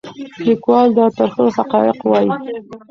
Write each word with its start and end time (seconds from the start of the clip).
لیکوال 0.45 0.89
دا 0.97 1.05
ترخه 1.17 1.45
حقایق 1.57 1.99
وایي. 2.09 2.29